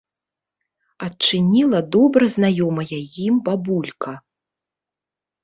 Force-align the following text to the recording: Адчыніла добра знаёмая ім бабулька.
Адчыніла 1.07 1.81
добра 1.97 2.25
знаёмая 2.37 2.99
ім 3.27 3.35
бабулька. 3.51 4.17